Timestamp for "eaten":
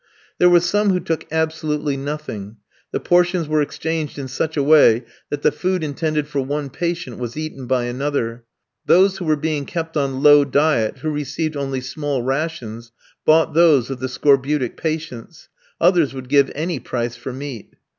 7.37-7.67